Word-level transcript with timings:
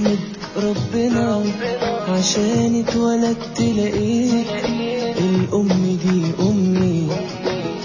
أحمد 0.00 0.18
ربنا 0.56 1.44
عشان 2.08 2.84
اتولدت 2.88 3.60
لقيت 3.60 4.46
الأم 5.18 5.98
دي 6.04 6.22
أمي. 6.40 7.08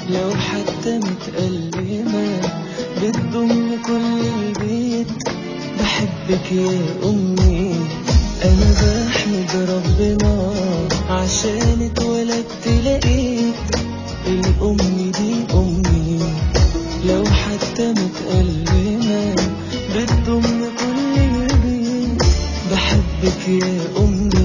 لو 0.09 0.30
حتى 0.36 0.99
متألمة 0.99 2.39
بتضم 3.04 3.70
كل 3.86 4.21
البيت 4.39 5.07
بحبك 5.80 6.52
يا 6.52 6.80
أمي. 7.04 7.75
أنا 8.45 8.70
بحمد 8.82 9.70
ربنا 9.70 10.52
عشان 11.09 11.91
اتولدت 11.91 12.68
لقيت 12.86 13.55
الأم 14.27 15.12
دي 15.18 15.34
أمي. 15.54 16.20
لو 17.05 17.23
حتى 17.26 17.91
متألمة 17.91 18.84
أمي 23.48 24.45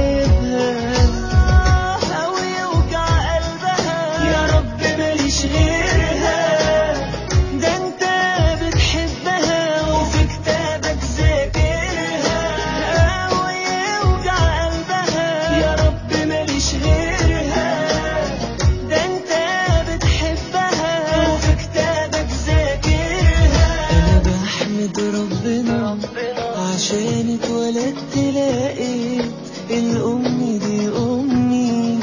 عشان 26.91 27.37
اتولدت 27.43 28.17
لقيت 28.17 29.25
الأم 29.69 30.59
دي 30.65 30.87
أمي. 30.89 31.99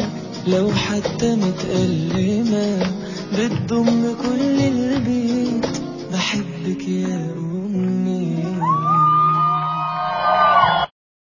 لو 0.47 0.71
حتى 0.71 1.37
متألمة 1.37 2.93
بتضم 3.38 4.15
كل 4.22 4.47